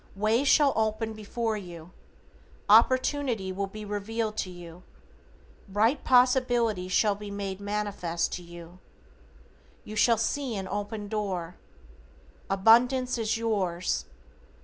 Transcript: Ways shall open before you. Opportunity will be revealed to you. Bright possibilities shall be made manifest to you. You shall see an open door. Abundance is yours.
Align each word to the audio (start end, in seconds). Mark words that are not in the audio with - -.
Ways 0.15 0.47
shall 0.47 0.73
open 0.75 1.13
before 1.13 1.57
you. 1.57 1.91
Opportunity 2.67 3.51
will 3.51 3.67
be 3.67 3.85
revealed 3.85 4.35
to 4.37 4.49
you. 4.49 4.81
Bright 5.67 6.03
possibilities 6.03 6.91
shall 6.91 7.13
be 7.13 7.29
made 7.29 7.61
manifest 7.61 8.33
to 8.33 8.41
you. 8.41 8.79
You 9.83 9.95
shall 9.95 10.17
see 10.17 10.55
an 10.55 10.67
open 10.67 11.07
door. 11.07 11.55
Abundance 12.49 13.19
is 13.19 13.37
yours. 13.37 14.05